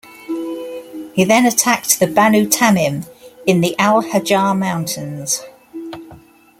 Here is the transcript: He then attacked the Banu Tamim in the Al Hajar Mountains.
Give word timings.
He 1.13 1.23
then 1.23 1.45
attacked 1.45 1.99
the 1.99 2.07
Banu 2.07 2.47
Tamim 2.49 3.07
in 3.45 3.61
the 3.61 3.77
Al 3.77 4.01
Hajar 4.01 4.57
Mountains. 4.57 5.43